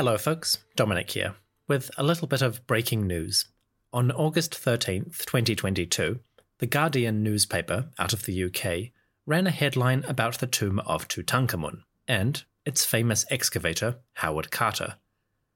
[0.00, 1.34] Hello folks, Dominic here
[1.68, 3.44] with a little bit of breaking news.
[3.92, 6.20] On August 13th, 2022,
[6.56, 8.92] the Guardian newspaper out of the UK
[9.26, 14.94] ran a headline about the tomb of Tutankhamun and its famous excavator, Howard Carter.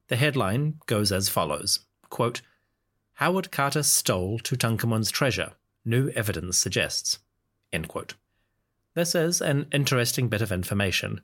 [0.08, 1.78] The headline goes as follows
[2.10, 2.42] quote,
[3.14, 5.52] Howard Carter stole Tutankhamun's treasure,
[5.86, 7.18] new evidence suggests.
[7.72, 8.12] End quote.
[8.92, 11.22] This is an interesting bit of information.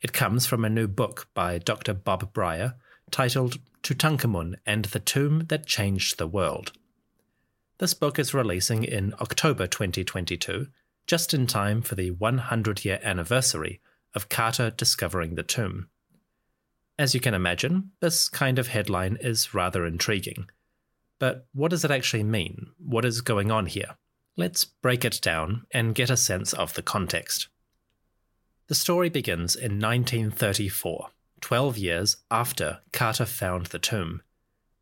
[0.00, 1.92] It comes from a new book by Dr.
[1.92, 2.76] Bob Brier
[3.10, 6.72] titled Tutankhamun and the Tomb That Changed the World.
[7.78, 10.68] This book is releasing in October 2022,
[11.06, 13.80] just in time for the 100 year anniversary
[14.14, 15.88] of Carter discovering the tomb.
[16.96, 20.48] As you can imagine, this kind of headline is rather intriguing.
[21.18, 22.68] But what does it actually mean?
[22.78, 23.96] What is going on here?
[24.36, 27.48] Let's break it down and get a sense of the context.
[28.68, 31.08] The story begins in 1934,
[31.40, 34.20] 12 years after Carter found the tomb.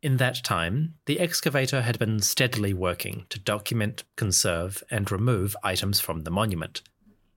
[0.01, 6.01] In that time, the excavator had been steadily working to document, conserve, and remove items
[6.01, 6.81] from the monument.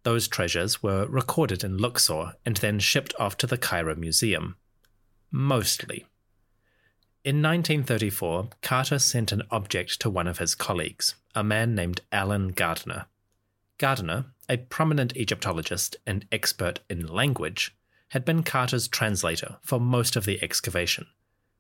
[0.03, 4.57] Those treasures were recorded in Luxor and then shipped off to the Cairo Museum.
[5.31, 6.05] Mostly.
[7.23, 12.49] In 1934, Carter sent an object to one of his colleagues, a man named Alan
[12.49, 13.07] Gardiner.
[13.81, 17.75] Gardiner, a prominent Egyptologist and expert in language,
[18.09, 21.07] had been Carter's translator for most of the excavation.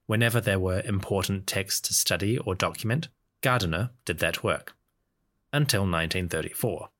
[0.05, 3.09] Whenever there were important texts to study or document,
[3.41, 4.77] Gardiner did that work.
[5.51, 6.91] Until 1934.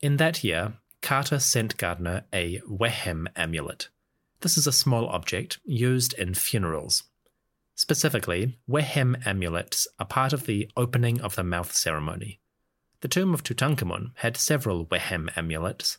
[0.00, 3.90] In that year, Carter sent Gardiner a Wehem amulet.
[4.40, 7.02] This is a small object used in funerals.
[7.74, 12.40] Specifically, Wehem amulets are part of the opening of the mouth ceremony.
[13.00, 15.98] The tomb of Tutankhamun had several Wehem amulets,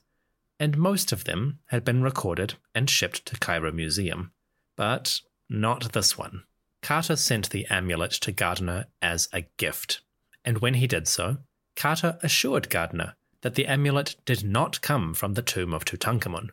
[0.60, 4.32] and most of them had been recorded and shipped to Cairo Museum.
[4.76, 6.44] But not this one.
[6.82, 10.02] Carter sent the amulet to Gardiner as a gift,
[10.44, 11.38] and when he did so,
[11.76, 16.50] Carter assured Gardiner that the amulet did not come from the tomb of Tutankhamun.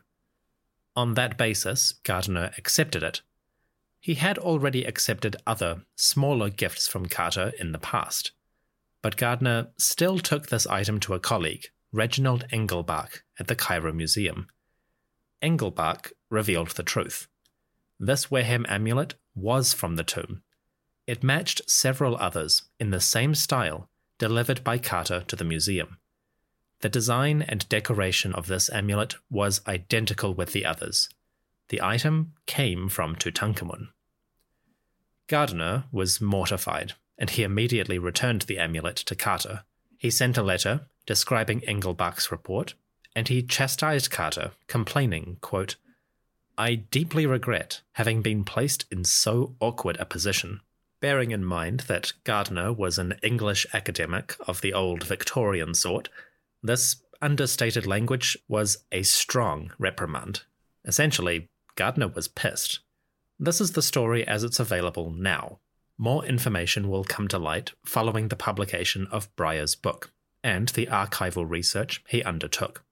[0.95, 3.21] On that basis, Gardiner accepted it.
[3.99, 8.31] He had already accepted other, smaller gifts from Carter in the past,
[9.01, 14.47] but Gardiner still took this item to a colleague, Reginald Engelbach, at the Cairo Museum.
[15.41, 17.27] Engelbach revealed the truth.
[17.99, 20.41] This Wehem amulet was from the tomb.
[21.05, 25.97] It matched several others in the same style delivered by Carter to the museum.
[26.81, 31.09] The design and decoration of this amulet was identical with the others.
[31.69, 33.89] The item came from Tutankhamun.
[35.27, 39.63] Gardiner was mortified, and he immediately returned the amulet to Carter.
[39.97, 42.75] He sent a letter describing Engelbach's report,
[43.15, 45.75] and he chastised Carter, complaining, quote,
[46.57, 50.61] I deeply regret having been placed in so awkward a position.
[50.99, 56.09] Bearing in mind that Gardiner was an English academic of the old Victorian sort,
[56.63, 60.41] this understated language was a strong reprimand.
[60.85, 62.79] Essentially, Gardiner was pissed.
[63.39, 65.59] This is the story as it's available now.
[65.97, 70.11] More information will come to light following the publication of Brier's book
[70.43, 72.83] and the archival research he undertook.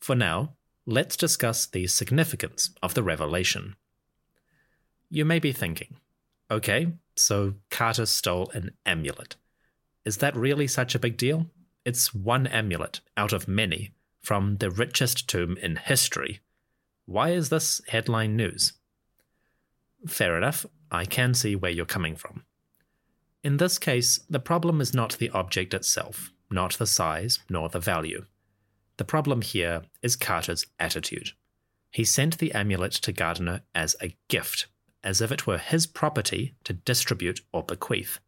[0.00, 0.54] For now,
[0.86, 3.76] let's discuss the significance of the revelation.
[5.10, 5.96] You may be thinking,
[6.50, 9.36] okay, so Carter stole an amulet.
[10.04, 11.46] Is that really such a big deal?
[11.84, 16.40] It's one amulet out of many from the richest tomb in history.
[17.04, 18.72] Why is this headline news?
[20.06, 22.44] Fair enough, I can see where you're coming from.
[23.42, 27.80] In this case, the problem is not the object itself, not the size, nor the
[27.80, 28.26] value.
[28.98, 31.30] The problem here is Carter's attitude.
[31.90, 34.66] He sent the amulet to Gardiner as a gift,
[35.02, 38.20] as if it were his property to distribute or bequeath.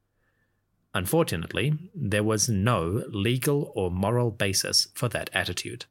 [0.94, 5.84] Unfortunately, there was no legal or moral basis for that attitude.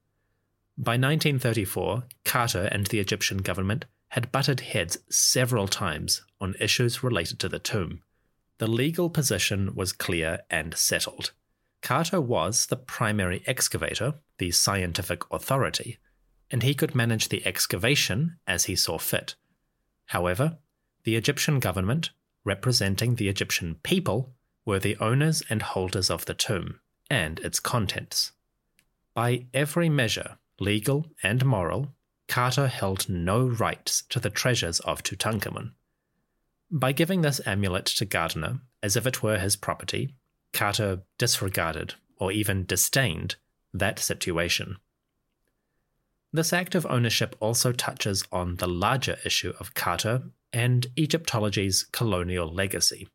[0.78, 7.40] By 1934, Carter and the Egyptian government had butted heads several times on issues related
[7.40, 8.04] to the tomb.
[8.60, 11.32] The legal position was clear and settled.
[11.82, 15.98] Carter was the primary excavator, the scientific authority,
[16.52, 19.34] and he could manage the excavation as he saw fit.
[20.06, 20.60] However,
[21.06, 22.12] the Egyptian government,
[22.46, 28.32] representing the Egyptian people, were the owners and holders of the tomb and its contents.
[29.16, 31.96] By every measure, legal and moral,
[32.28, 35.72] Carter held no rights to the treasures of Tutankhamun.
[36.72, 40.16] By giving this amulet to Gardiner as if it were his property,
[40.54, 43.36] Carter disregarded or even disdained
[43.74, 44.78] that situation.
[46.32, 52.52] This act of ownership also touches on the larger issue of Carter and Egyptology's colonial
[52.52, 53.08] legacy.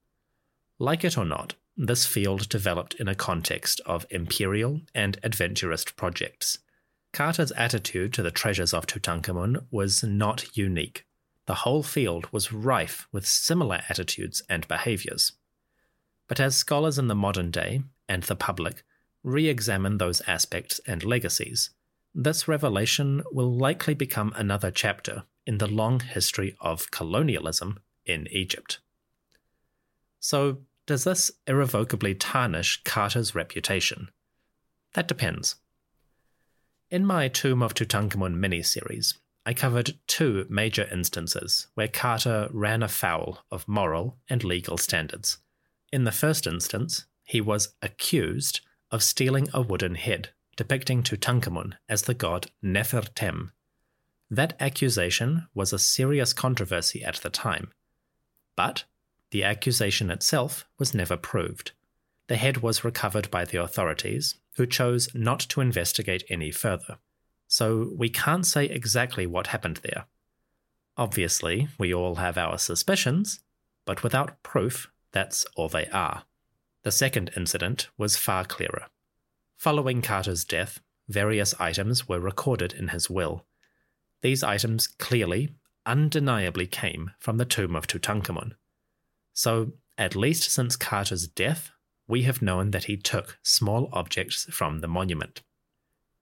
[0.79, 6.59] Like it or not, this field developed in a context of imperial and adventurist projects.
[7.13, 11.07] Carter's attitude to the treasures of Tutankhamun was not unique.
[11.47, 15.33] The whole field was rife with similar attitudes and behaviors.
[16.27, 18.85] But as scholars in the modern day and the public
[19.25, 21.71] re examine those aspects and legacies,
[22.15, 28.81] this revelation will likely become another chapter in the long history of colonialism in Egypt.
[30.21, 34.11] So, does this irrevocably tarnish Carter's reputation?
[34.95, 35.57] That depends.
[36.91, 43.41] In my Tomb of Tutankhamun mini-series, I covered two major instances where Carter ran afoul
[43.51, 45.37] of moral and legal standards.
[45.93, 52.03] In the first instance, he was accused of stealing a wooden head depicting Tutankhamun as
[52.03, 53.51] the god Nefertem.
[54.31, 57.71] That accusation was a serious controversy at the time.
[58.57, 58.85] But
[59.31, 61.73] the accusation itself was never proved.
[62.29, 66.99] The head was recovered by the authorities, who chose not to investigate any further.
[67.49, 70.05] So we can't say exactly what happened there.
[70.97, 73.41] Obviously, we all have our suspicions,
[73.87, 76.25] but without proof, that's all they are.
[76.83, 78.87] The second incident was far clearer.
[79.57, 83.47] Following Carter's death, various items were recorded in his will.
[84.21, 85.55] These items clearly,
[85.87, 88.53] undeniably came from the tomb of Tutankhamun.
[89.33, 91.71] So, at least since Carter's death,
[92.09, 95.43] we have known that he took small objects from the monument.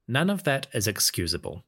[0.09, 1.65] None of that is excusable,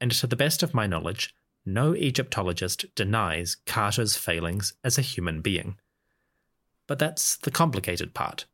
[0.00, 1.34] and to the best of my knowledge,
[1.64, 5.76] no Egyptologist denies Carter's failings as a human being.
[6.86, 8.46] But that's the complicated part.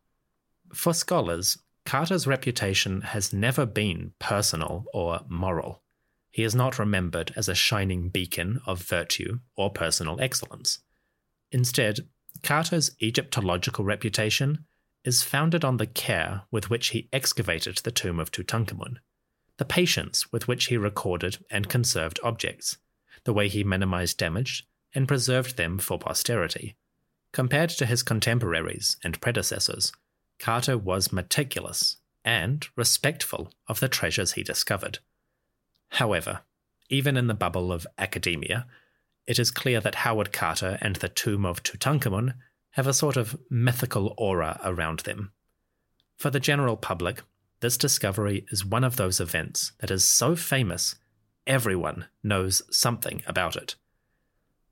[0.72, 5.82] For scholars, Carter's reputation has never been personal or moral.
[6.32, 10.80] He is not remembered as a shining beacon of virtue or personal excellence.
[11.52, 12.08] Instead,
[12.42, 14.64] Carter's Egyptological reputation
[15.04, 18.96] is founded on the care with which he excavated the tomb of Tutankhamun,
[19.58, 22.78] the patience with which he recorded and conserved objects,
[23.24, 26.76] the way he minimized damage and preserved them for posterity.
[27.32, 29.92] Compared to his contemporaries and predecessors,
[30.38, 34.98] Carter was meticulous and respectful of the treasures he discovered.
[35.90, 36.40] However,
[36.88, 38.66] even in the bubble of academia,
[39.26, 42.34] it is clear that Howard Carter and the tomb of Tutankhamun
[42.74, 45.32] have a sort of mythical aura around them.
[46.16, 47.22] For the general public,
[47.60, 50.96] this discovery is one of those events that is so famous
[51.46, 53.76] everyone knows something about it.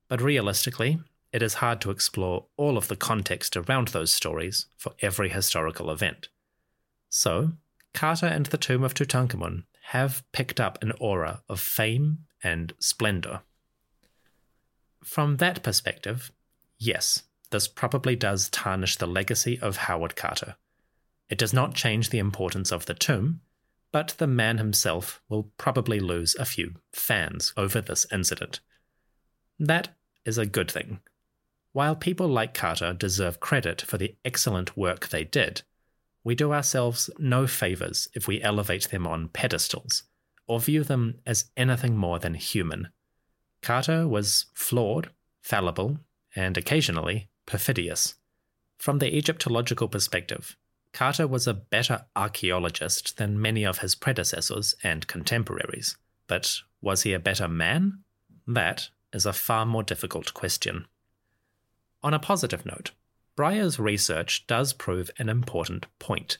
[0.08, 0.98] But realistically,
[1.32, 5.90] it is hard to explore all of the context around those stories for every historical
[5.90, 6.28] event.
[7.08, 7.52] So,
[7.94, 13.42] Carter and the Tomb of Tutankhamun have picked up an aura of fame and splendor.
[15.04, 16.32] From that perspective,
[16.78, 20.56] yes, this probably does tarnish the legacy of Howard Carter.
[21.28, 23.40] It does not change the importance of the tomb,
[23.92, 28.60] but the man himself will probably lose a few fans over this incident.
[29.58, 29.90] That
[30.24, 31.00] is a good thing.
[31.72, 35.62] While people like Carter deserve credit for the excellent work they did,
[36.24, 40.04] we do ourselves no favours if we elevate them on pedestals
[40.46, 42.88] or view them as anything more than human.
[43.62, 45.98] Carter was flawed, fallible,
[46.34, 48.14] and occasionally perfidious.
[48.78, 50.56] From the Egyptological perspective,
[50.94, 55.98] Carter was a better archaeologist than many of his predecessors and contemporaries.
[56.26, 58.04] But was he a better man?
[58.46, 60.86] That is a far more difficult question.
[62.02, 62.92] On a positive note,
[63.36, 66.38] Brier's research does prove an important point.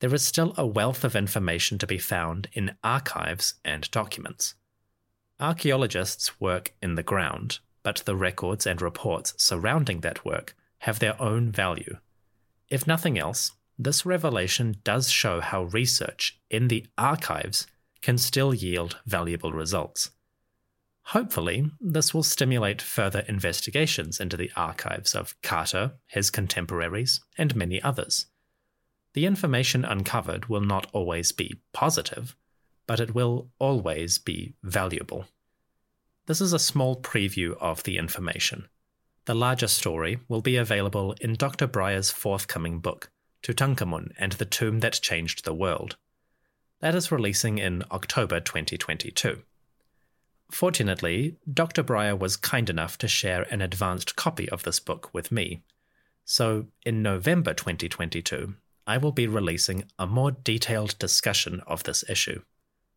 [0.00, 4.56] There is still a wealth of information to be found in archives and documents.
[5.38, 11.20] Archaeologists work in the ground, but the records and reports surrounding that work have their
[11.20, 11.96] own value.
[12.68, 17.66] If nothing else, this revelation does show how research in the archives
[18.00, 20.10] can still yield valuable results.
[21.06, 27.82] Hopefully, this will stimulate further investigations into the archives of Carter, his contemporaries, and many
[27.82, 28.26] others.
[29.14, 32.36] The information uncovered will not always be positive,
[32.86, 35.26] but it will always be valuable.
[36.26, 38.68] This is a small preview of the information.
[39.24, 41.66] The larger story will be available in Dr.
[41.66, 43.10] Brier's forthcoming book,
[43.42, 45.96] Tutankhamun and the Tomb That Changed the World.
[46.78, 49.42] That is releasing in October 2022.
[50.52, 51.82] Fortunately, Dr.
[51.82, 55.62] Breyer was kind enough to share an advanced copy of this book with me.
[56.24, 58.54] So, in November 2022,
[58.86, 62.42] I will be releasing a more detailed discussion of this issue.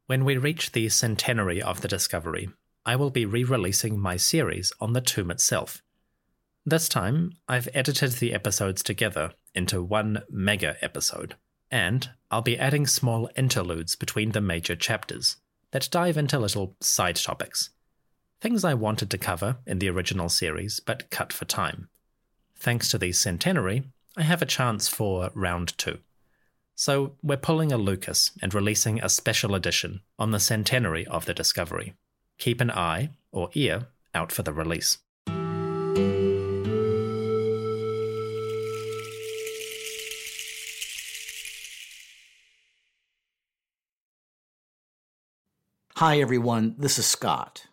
[0.05, 2.49] When we reach the centenary of the discovery,
[2.85, 5.81] I will be re releasing my series on the tomb itself.
[6.65, 11.35] This time, I've edited the episodes together into one mega episode,
[11.71, 15.37] and I'll be adding small interludes between the major chapters
[15.71, 17.71] that dive into little side topics.
[18.39, 21.89] Things I wanted to cover in the original series but cut for time.
[22.55, 23.83] Thanks to the centenary,
[24.15, 25.99] I have a chance for round two.
[26.75, 31.33] So we're pulling a Lucas and releasing a special edition on the centenary of the
[31.33, 31.95] discovery.
[32.37, 34.97] Keep an eye or ear out for the release.
[45.97, 46.75] Hi, everyone.
[46.77, 47.67] This is Scott.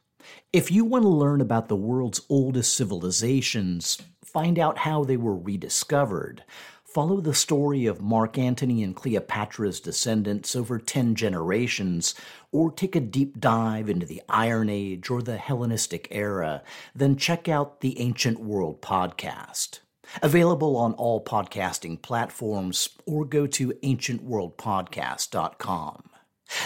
[0.52, 5.36] If you want to learn about the world's oldest civilizations, find out how they were
[5.36, 6.44] rediscovered,
[6.92, 12.14] follow the story of Mark Antony and Cleopatra's descendants over 10 generations,
[12.50, 16.62] or take a deep dive into the Iron Age or the Hellenistic era,
[16.94, 19.80] then check out the Ancient World podcast.
[20.22, 26.10] Available on all podcasting platforms, or go to ancientworldpodcast.com.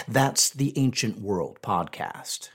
[0.07, 2.49] That's the Ancient World Podcast.